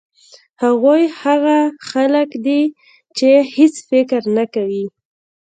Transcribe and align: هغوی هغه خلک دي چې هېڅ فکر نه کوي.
هغوی 0.63 1.03
هغه 1.21 1.57
خلک 1.89 2.29
دي 2.45 2.61
چې 3.17 3.29
هېڅ 3.55 3.75
فکر 3.89 4.21
نه 4.37 4.45
کوي. 4.53 4.85